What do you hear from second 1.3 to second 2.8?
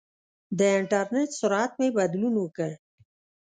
سرعت مې بدلون وکړ.